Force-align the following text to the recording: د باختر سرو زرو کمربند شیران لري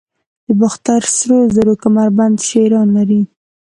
د 0.45 0.47
باختر 0.59 1.01
سرو 1.15 1.39
زرو 1.55 1.73
کمربند 1.83 2.35
شیران 2.47 2.87
لري 2.97 3.21